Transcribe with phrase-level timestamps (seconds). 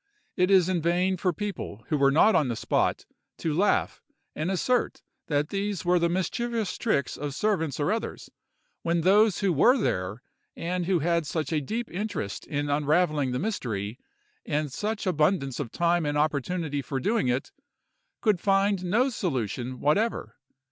[0.35, 3.05] It is in vain for people who were not on the spot
[3.37, 4.01] to laugh,
[4.35, 8.31] and assert that these were the mischievous tricks of servants or others,
[8.81, 10.23] when those who were there,
[10.55, 13.99] and who had such a deep interest in unravelling the mystery,
[14.43, 17.51] and such abundance of time and opportunity for doing it,
[18.21, 20.35] could find no solution whatever.